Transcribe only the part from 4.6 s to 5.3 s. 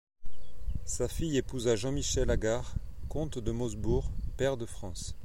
France.